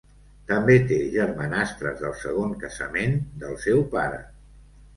[0.51, 4.21] També té germanastres del segon casament del seu pare.